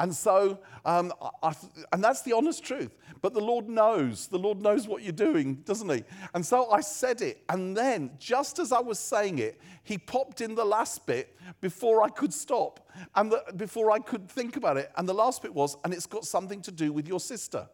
[0.00, 1.52] and so, um, I,
[1.92, 2.96] and that's the honest truth.
[3.20, 4.28] But the Lord knows.
[4.28, 6.04] The Lord knows what you're doing, doesn't He?
[6.32, 7.44] And so I said it.
[7.50, 12.02] And then, just as I was saying it, He popped in the last bit before
[12.02, 14.90] I could stop and the, before I could think about it.
[14.96, 17.68] And the last bit was, and it's got something to do with your sister.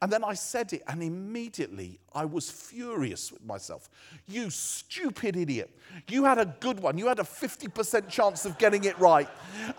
[0.00, 3.88] And then I said it, and immediately I was furious with myself.
[4.26, 5.70] You stupid idiot.
[6.08, 6.98] You had a good one.
[6.98, 9.28] You had a 50% chance of getting it right.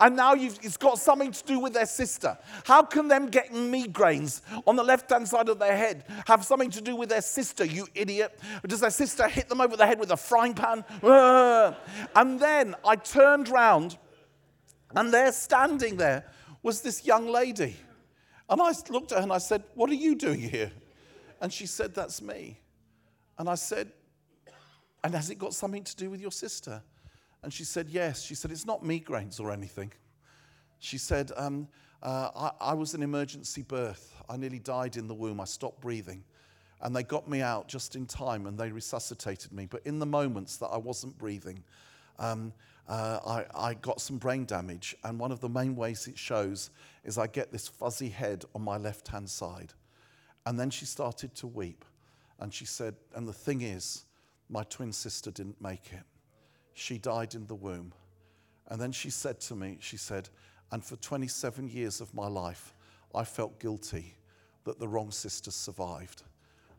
[0.00, 2.36] And now it's got something to do with their sister.
[2.64, 6.70] How can them getting migraines on the left hand side of their head have something
[6.70, 8.38] to do with their sister, you idiot?
[8.66, 10.84] Does their sister hit them over the head with a frying pan?
[12.14, 13.96] And then I turned round,
[14.94, 16.24] and there, standing there,
[16.62, 17.76] was this young lady.
[18.52, 20.70] And I looked at her and I said, What are you doing here?
[21.40, 22.60] And she said, That's me.
[23.38, 23.90] And I said,
[25.02, 26.82] And has it got something to do with your sister?
[27.42, 28.22] And she said, Yes.
[28.22, 29.90] She said, It's not migraines or anything.
[30.80, 31.66] She said, um,
[32.02, 34.14] uh, I, I was an emergency birth.
[34.28, 35.40] I nearly died in the womb.
[35.40, 36.22] I stopped breathing.
[36.82, 39.64] And they got me out just in time and they resuscitated me.
[39.64, 41.64] But in the moments that I wasn't breathing,
[42.18, 42.52] um,
[42.92, 44.94] uh, I, I, got some brain damage.
[45.02, 46.68] And one of the main ways it shows
[47.04, 49.72] is I get this fuzzy head on my left hand side.
[50.44, 51.86] And then she started to weep.
[52.38, 54.04] And she said, And the thing is,
[54.50, 56.02] my twin sister didn't make it.
[56.74, 57.94] She died in the womb.
[58.68, 60.28] And then she said to me, She said,
[60.70, 62.74] And for 27 years of my life,
[63.14, 64.16] I felt guilty
[64.64, 66.24] that the wrong sister survived,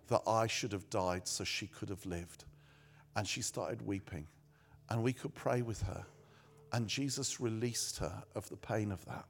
[0.09, 2.45] that I should have died so she could have lived.
[3.15, 4.27] And she started weeping
[4.93, 6.05] and we could pray with her.
[6.71, 9.25] And Jesus released her of the pain of that.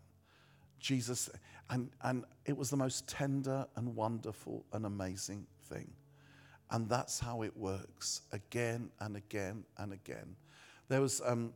[0.77, 1.29] Jesus,
[1.69, 5.89] and, and it was the most tender and wonderful and amazing thing.
[6.69, 10.35] And that's how it works again and again and again.
[10.89, 11.53] There was um,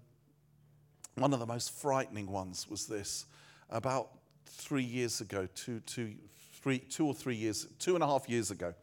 [1.15, 3.25] one of the most frightening ones was this.
[3.69, 4.11] About
[4.45, 6.13] three years ago, two, two,
[6.61, 8.73] three, two or three years, two and a half years ago,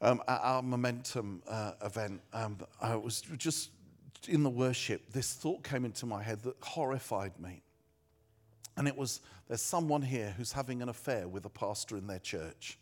[0.00, 3.70] um, at our Momentum uh, event, um, I was just
[4.28, 7.62] in the worship, this thought came into my head that horrified me.
[8.76, 12.20] And it was there's someone here who's having an affair with a pastor in their
[12.20, 12.78] church.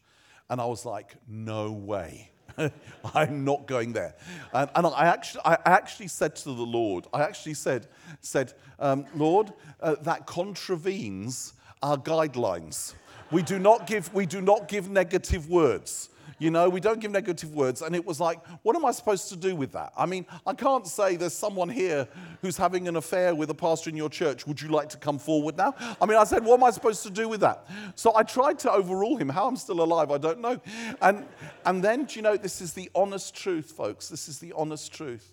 [0.50, 2.30] And I was like, no way.
[3.14, 4.14] I'm not going there.
[4.52, 7.86] And, and I, actually, I actually said to the Lord, I actually said,
[8.20, 12.92] said um, Lord, uh, that contravenes our guidelines.
[13.30, 16.10] We do not give, we do not give negative words.
[16.38, 17.82] You know, we don't give negative words.
[17.82, 19.92] And it was like, what am I supposed to do with that?
[19.96, 22.06] I mean, I can't say there's someone here
[22.42, 24.46] who's having an affair with a pastor in your church.
[24.46, 25.74] Would you like to come forward now?
[26.00, 27.66] I mean, I said, what am I supposed to do with that?
[27.96, 29.28] So I tried to overrule him.
[29.28, 30.60] How I'm still alive, I don't know.
[31.02, 31.26] And,
[31.66, 34.08] and then, do you know, this is the honest truth, folks.
[34.08, 35.32] This is the honest truth.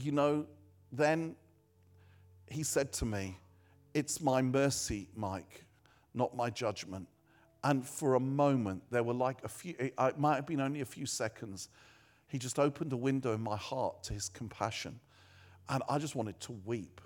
[0.00, 0.46] You know,
[0.92, 1.34] then
[2.48, 3.38] he said to me,
[3.92, 5.64] It's my mercy, Mike,
[6.14, 7.08] not my judgment.
[7.64, 10.84] And for a moment, there were like a few, it might have been only a
[10.84, 11.70] few seconds.
[12.28, 15.00] He just opened a window in my heart to his compassion.
[15.70, 17.00] And I just wanted to weep.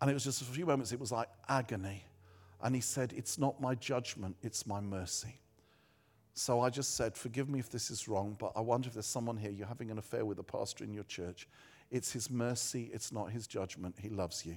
[0.00, 2.04] And it was just a few moments, it was like agony.
[2.60, 5.38] And he said, It's not my judgment, it's my mercy.
[6.34, 9.06] So I just said, Forgive me if this is wrong, but I wonder if there's
[9.06, 11.46] someone here, you're having an affair with a pastor in your church.
[11.92, 13.94] It's his mercy, it's not his judgment.
[14.00, 14.56] He loves you.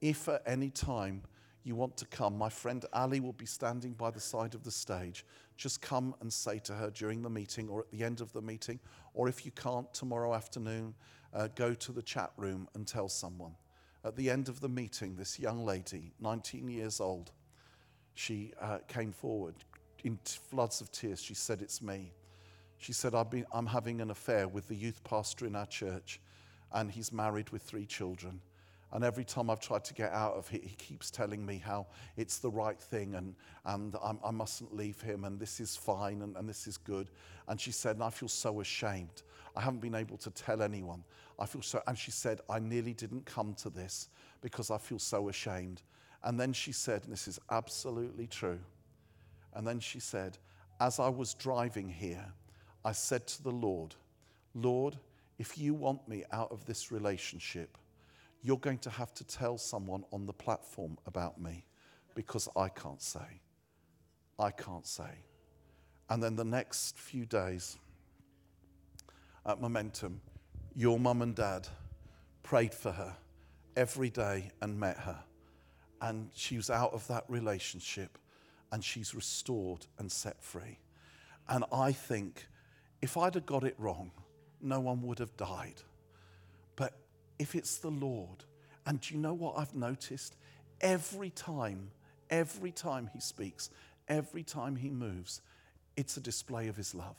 [0.00, 1.22] If at any time
[1.64, 4.70] you want to come, my friend Ali will be standing by the side of the
[4.70, 5.24] stage.
[5.56, 8.42] Just come and say to her during the meeting or at the end of the
[8.42, 8.78] meeting,
[9.14, 10.94] or if you can't tomorrow afternoon,
[11.32, 13.54] uh, go to the chat room and tell someone.
[14.04, 17.32] At the end of the meeting, this young lady, 19 years old,
[18.12, 19.54] she uh, came forward
[20.04, 21.22] in floods of tears.
[21.22, 22.12] She said, It's me.
[22.76, 26.20] She said, I've been, I'm having an affair with the youth pastor in our church,
[26.72, 28.40] and he's married with three children.
[28.94, 31.88] And every time I've tried to get out of it, he keeps telling me how
[32.16, 35.76] it's the right thing and, and I'm, I must not leave him and this is
[35.76, 37.10] fine and, and this is good.
[37.48, 39.24] And she said, and I feel so ashamed.
[39.56, 41.02] I haven't been able to tell anyone.
[41.40, 45.00] I feel so, and she said, I nearly didn't come to this because I feel
[45.00, 45.82] so ashamed.
[46.22, 48.60] And then she said, and this is absolutely true.
[49.54, 50.38] And then she said,
[50.78, 52.32] as I was driving here,
[52.84, 53.96] I said to the Lord,
[54.54, 54.96] Lord,
[55.38, 57.76] if you want me out of this relationship,
[58.44, 61.64] you're going to have to tell someone on the platform about me
[62.14, 63.40] because I can't say.
[64.38, 65.10] I can't say.
[66.10, 67.78] And then the next few days
[69.46, 70.20] at Momentum,
[70.76, 71.66] your mum and dad
[72.42, 73.16] prayed for her
[73.76, 75.18] every day and met her.
[76.02, 78.18] And she was out of that relationship
[78.72, 80.78] and she's restored and set free.
[81.48, 82.46] And I think
[83.00, 84.10] if I'd have got it wrong,
[84.60, 85.80] no one would have died
[87.38, 88.44] if it's the Lord.
[88.86, 90.36] And do you know what I've noticed?
[90.80, 91.90] Every time,
[92.30, 93.70] every time he speaks,
[94.08, 95.40] every time he moves,
[95.96, 97.16] it's a display of his love.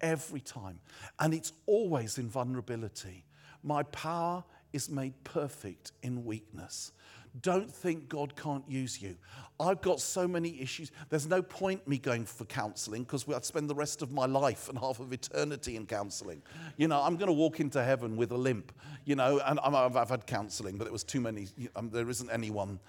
[0.00, 0.80] Every time.
[1.18, 3.24] And it's always in vulnerability.
[3.62, 6.92] My power is made perfect in weakness.
[7.40, 9.16] Don't think God can't use you.
[9.60, 10.90] I've got so many issues.
[11.10, 14.68] There's no point me going for counseling because I'd spend the rest of my life
[14.68, 16.42] and half of eternity in counseling.
[16.76, 18.72] You know, I'm going to walk into heaven with a limp,
[19.04, 21.48] you know, and I've, I've had counseling, but it was too many.
[21.76, 22.80] Um, there isn't anyone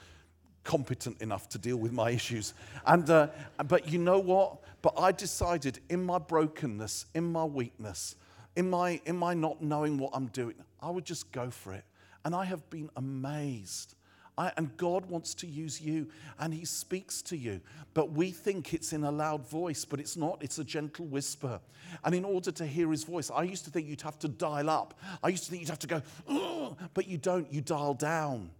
[0.63, 2.53] competent enough to deal with my issues.
[2.85, 3.27] And, uh,
[3.67, 4.57] but you know what?
[4.81, 8.15] But I decided in my brokenness, in my weakness,
[8.55, 11.83] in my, in my not knowing what I'm doing, I would just go for it.
[12.23, 13.95] And I have been amazed
[14.37, 16.07] I, and God wants to use you
[16.39, 17.61] and He speaks to you.
[17.93, 20.41] But we think it's in a loud voice, but it's not.
[20.41, 21.59] It's a gentle whisper.
[22.03, 24.69] And in order to hear His voice, I used to think you'd have to dial
[24.69, 24.99] up.
[25.21, 25.87] I used to think you'd have to
[26.27, 27.51] go, but you don't.
[27.51, 28.51] You dial down.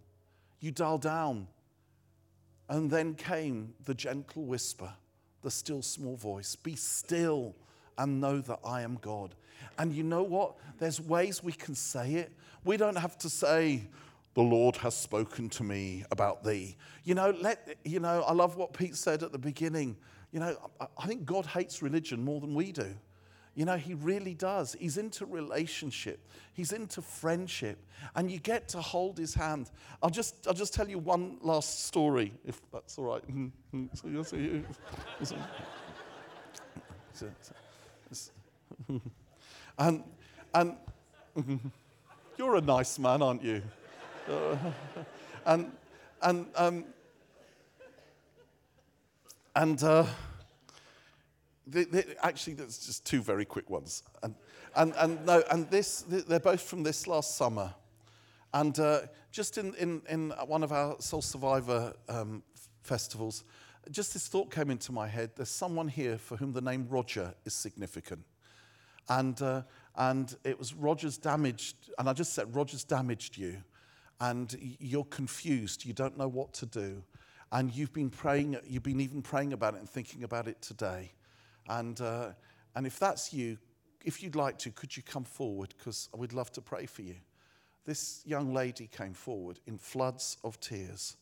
[0.60, 1.48] You dial down.
[2.68, 4.92] And then came the gentle whisper,
[5.42, 7.54] the still small voice Be still
[7.98, 9.34] and know that I am God.
[9.78, 10.54] And you know what?
[10.78, 12.32] There's ways we can say it.
[12.64, 13.82] We don't have to say,
[14.34, 16.76] the Lord has spoken to me about thee.
[17.04, 19.96] You know, let, you know, I love what Pete said at the beginning.
[20.32, 20.56] You know,
[20.96, 22.94] I think God hates religion more than we do.
[23.54, 24.74] You know, he really does.
[24.78, 26.26] He's into relationship.
[26.54, 27.78] He's into friendship.
[28.16, 29.70] And you get to hold his hand.
[30.02, 33.22] I'll just, I'll just tell you one last story, if that's all right.
[39.78, 40.02] and,
[40.54, 40.76] and
[42.38, 43.60] you're a nice man, aren't you?
[45.44, 45.72] And
[46.22, 46.84] and um,
[49.56, 50.06] and uh,
[52.22, 54.04] actually, there's just two very quick ones.
[54.22, 54.34] And
[54.76, 57.74] and and no, and this they're both from this last summer.
[58.54, 62.42] And uh, just in, in, in one of our Soul Survivor um,
[62.82, 63.44] festivals,
[63.90, 65.30] just this thought came into my head.
[65.34, 68.24] There's someone here for whom the name Roger is significant.
[69.08, 69.62] And, uh,
[69.96, 73.62] and it was Roger's damaged, and I just said, Roger's damaged you
[74.22, 77.02] and you're confused, you don't know what to do,
[77.50, 81.12] and you've been praying, you've been even praying about it and thinking about it today.
[81.68, 82.30] And, uh,
[82.74, 83.58] And if that's you,
[84.04, 85.74] if you'd like to, could you come forward?
[85.76, 87.16] Because we'd love to pray for you.
[87.84, 91.16] This young lady came forward in floods of tears.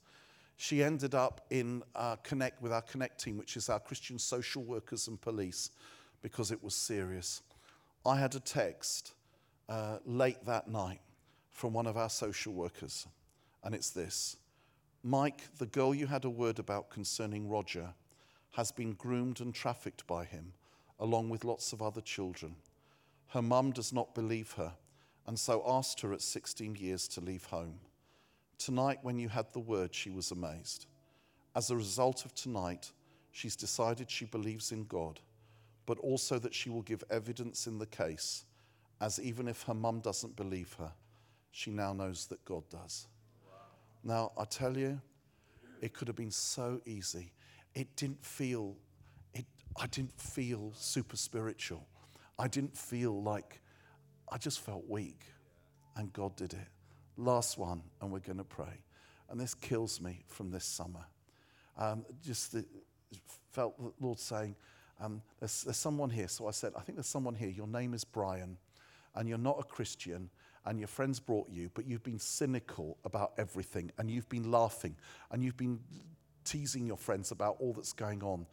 [0.56, 4.62] She ended up in uh, Connect with our Connect team, which is our Christian social
[4.62, 5.70] workers and police,
[6.22, 7.42] because it was serious.
[8.04, 9.14] I had a text
[9.68, 11.00] uh, late that night
[11.52, 13.06] from one of our social workers,
[13.62, 14.36] and it's this
[15.02, 17.94] Mike, the girl you had a word about concerning Roger,
[18.52, 20.52] has been groomed and trafficked by him,
[20.98, 22.56] along with lots of other children.
[23.28, 24.74] Her mum does not believe her,
[25.26, 27.78] and so asked her at 16 years to leave home.
[28.58, 30.86] Tonight, when you had the word, she was amazed.
[31.54, 32.92] As a result of tonight,
[33.30, 35.20] she's decided she believes in God,
[35.86, 38.44] but also that she will give evidence in the case,
[39.00, 40.92] as even if her mum doesn't believe her,
[41.50, 43.06] she now knows that God does.
[44.02, 45.00] Now, I tell you,
[45.80, 47.32] it could have been so easy.
[47.74, 48.76] It didn't feel,
[49.34, 49.44] it,
[49.78, 51.86] I didn't feel super spiritual.
[52.38, 53.60] I didn't feel like,
[54.32, 55.24] I just felt weak.
[55.96, 56.68] And God did it.
[57.16, 58.82] Last one, and we're going to pray.
[59.28, 61.04] And this kills me from this summer.
[61.76, 62.64] Um, just the,
[63.50, 64.56] felt the Lord saying,
[65.00, 66.28] um, there's, there's someone here.
[66.28, 67.48] So I said, I think there's someone here.
[67.48, 68.56] Your name is Brian,
[69.14, 70.30] and you're not a Christian,
[70.66, 74.94] and your friends brought you, but you've been cynical about everything and you've been laughing
[75.30, 75.80] and you've been
[76.44, 78.46] teasing your friends about all that's going on.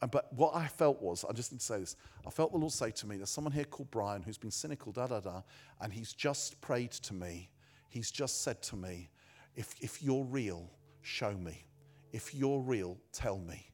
[0.00, 1.96] And, but what I felt was, I just need to say this
[2.26, 4.92] I felt the Lord say to me, There's someone here called Brian who's been cynical,
[4.92, 5.42] da da da,
[5.80, 7.50] and he's just prayed to me.
[7.88, 9.08] He's just said to me,
[9.54, 10.68] If, if you're real,
[11.02, 11.64] show me.
[12.12, 13.70] If you're real, tell me.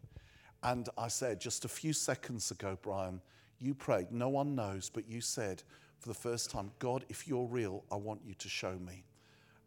[0.63, 3.23] And I said, Just a few seconds ago, Brian,
[3.59, 4.13] you prayed.
[4.13, 5.63] No one knows, but you said,
[5.99, 9.05] for the first time, God, if you're real, I want you to show me.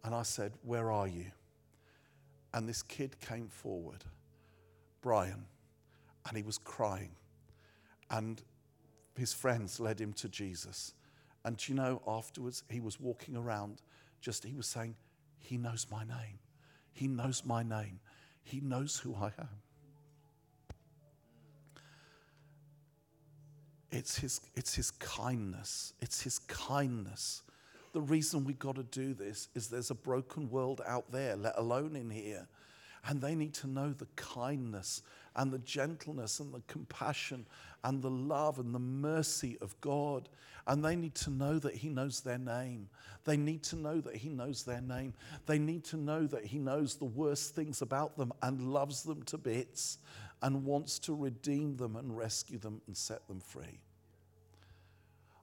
[0.03, 1.25] And I said, Where are you?
[2.53, 4.03] And this kid came forward,
[5.01, 5.45] Brian,
[6.27, 7.11] and he was crying.
[8.09, 8.41] And
[9.17, 10.93] his friends led him to Jesus.
[11.43, 13.81] And you know, afterwards, he was walking around,
[14.21, 14.95] just he was saying,
[15.39, 16.39] He knows my name.
[16.93, 17.99] He knows my name.
[18.43, 19.61] He knows who I am.
[23.91, 25.93] It's his, it's his kindness.
[26.01, 27.43] It's his kindness.
[27.93, 31.57] The reason we got to do this is there's a broken world out there, let
[31.57, 32.47] alone in here.
[33.05, 35.01] And they need to know the kindness
[35.35, 37.45] and the gentleness and the compassion
[37.83, 40.29] and the love and the mercy of God.
[40.67, 42.87] And they need to know that He knows their name.
[43.25, 45.13] They need to know that He knows their name.
[45.47, 49.23] They need to know that He knows the worst things about them and loves them
[49.23, 49.97] to bits
[50.41, 53.79] and wants to redeem them and rescue them and set them free.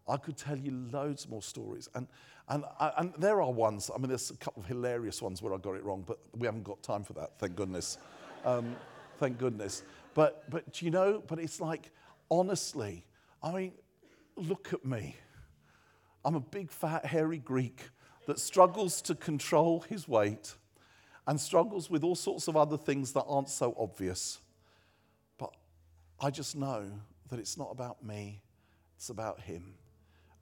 [0.08, 1.88] I could tell you loads more stories.
[1.94, 2.06] And,
[2.48, 5.58] and, and there are ones, I mean, there's a couple of hilarious ones where I
[5.58, 7.98] got it wrong, but we haven't got time for that, thank goodness.
[8.44, 8.76] Um,
[9.18, 9.82] thank goodness.
[10.14, 11.90] But, but you know, but it's like,
[12.30, 13.04] honestly,
[13.42, 13.72] I mean,
[14.36, 15.16] look at me.
[16.24, 17.90] I'm a big, fat, hairy Greek
[18.26, 20.54] that struggles to control his weight
[21.26, 24.40] and struggles with all sorts of other things that aren't so obvious.
[26.20, 26.90] I just know
[27.28, 28.42] that it's not about me,
[28.96, 29.74] it's about Him.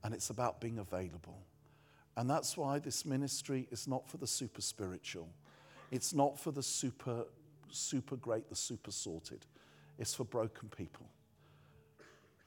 [0.03, 1.37] And it's about being available.
[2.15, 5.27] And that's why this ministry is not for the super spiritual.
[5.91, 7.25] It's not for the super,
[7.71, 9.45] super great, the super sorted.
[9.99, 11.07] It's for broken people.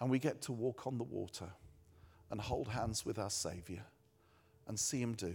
[0.01, 1.51] And we get to walk on the water
[2.31, 3.85] and hold hands with our Savior
[4.69, 5.35] and see Him do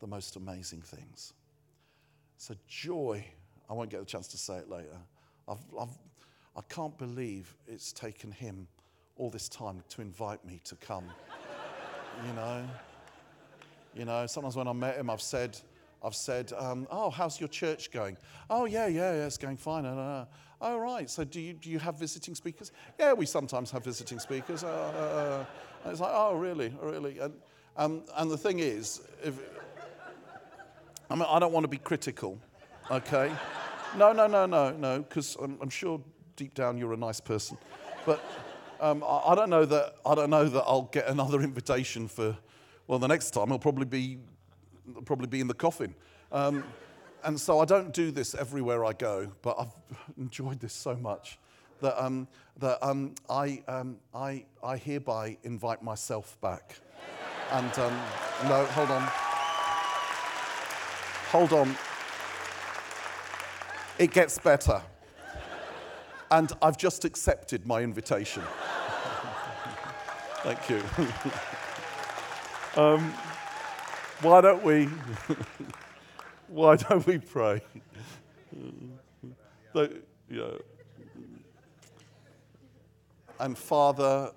[0.00, 1.32] the most amazing things.
[2.36, 3.24] So, joy,
[3.68, 4.98] I won't get a chance to say it later.
[5.48, 5.98] I've, I've
[6.56, 8.68] I can't believe it's taken him
[9.16, 11.04] all this time to invite me to come.
[12.26, 12.64] you know?
[13.94, 15.58] You know, sometimes when I met him, I've said,
[16.02, 18.16] I've said, um, oh, how's your church going?
[18.50, 19.84] Oh, yeah, yeah, yeah, it's going fine.
[19.84, 20.26] Uh,
[20.60, 21.08] oh, right.
[21.10, 22.72] So do you, do you have visiting speakers?
[22.98, 24.62] Yeah, we sometimes have visiting speakers.
[24.62, 25.44] Uh, uh,
[25.88, 27.18] uh it's like, oh, really, really.
[27.18, 27.34] And,
[27.76, 29.38] um, and the thing is, if,
[31.10, 32.38] I mean, I don't want to be critical,
[32.90, 33.32] okay?
[33.96, 36.00] No, no, no, no, no, because I'm, I'm sure
[36.36, 37.56] deep down you're a nice person.
[38.06, 38.22] But
[38.80, 42.36] um, I, I, don't know that I don't know that I'll get another invitation for.
[42.86, 44.18] Well, the next time I'll probably be
[45.04, 45.94] probably be in the coffin.
[46.32, 46.64] Um,
[47.22, 49.72] and so I don't do this everywhere I go, but I've
[50.18, 51.38] enjoyed this so much
[51.80, 52.28] that, um,
[52.58, 56.76] that um, I, um, I, I hereby invite myself back.
[57.50, 57.92] And um,
[58.48, 59.02] no, hold on.
[61.30, 61.76] Hold on.
[63.98, 64.82] It gets better
[66.34, 68.42] and I've just accepted my invitation.
[70.42, 70.82] Thank you.
[72.76, 73.14] um,
[74.20, 74.88] why don't we?
[76.48, 77.60] why don't we pray?
[83.38, 84.32] and Father,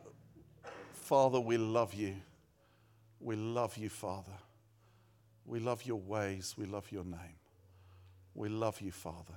[0.94, 2.14] Father, we love you.
[3.20, 4.38] We love you, Father.
[5.48, 6.54] We love your ways.
[6.58, 7.40] We love your name.
[8.36, 9.34] We love you, Father.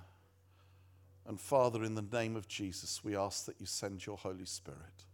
[1.26, 5.04] And Father, in the name of Jesus, we ask that you send your Holy Spirit.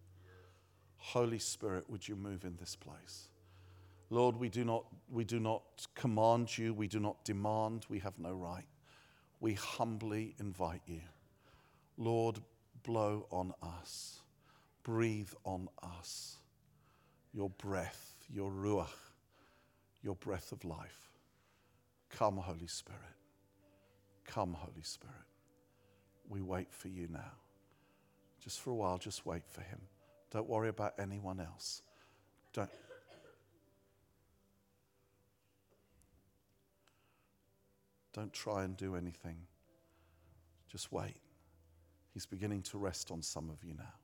[0.97, 3.29] Holy Spirit, would you move in this place?
[4.11, 8.19] Lord, we do not, we do not command you, we do not demand, we have
[8.19, 8.67] no right.
[9.41, 11.01] We humbly invite you.
[11.99, 12.41] Lord,
[12.83, 14.21] blow on us,
[14.85, 16.39] breathe on us
[17.37, 18.89] your breath, your ruach,
[20.03, 21.11] your breath of life.
[22.09, 23.01] Come, Holy Spirit.
[24.25, 25.15] Come, Holy Spirit.
[26.29, 27.33] We wait for you now.
[28.43, 29.81] Just for a while, just wait for him.
[30.31, 31.83] Don't worry about anyone else.
[32.53, 32.71] Don't.
[38.13, 39.37] Don't try and do anything.
[40.71, 41.17] Just wait.
[42.15, 43.95] He's beginning to rest on some of you now.